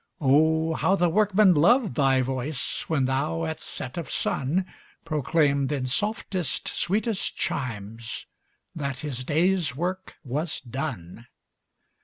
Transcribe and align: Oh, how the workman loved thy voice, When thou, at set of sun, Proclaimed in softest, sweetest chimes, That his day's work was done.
Oh, 0.19 0.73
how 0.73 0.95
the 0.95 1.09
workman 1.09 1.53
loved 1.53 1.93
thy 1.93 2.23
voice, 2.23 2.85
When 2.89 3.05
thou, 3.05 3.45
at 3.45 3.59
set 3.59 3.97
of 3.99 4.09
sun, 4.11 4.65
Proclaimed 5.05 5.71
in 5.71 5.85
softest, 5.85 6.67
sweetest 6.67 7.37
chimes, 7.37 8.25
That 8.73 9.01
his 9.01 9.23
day's 9.23 9.75
work 9.75 10.15
was 10.23 10.59
done. 10.59 11.27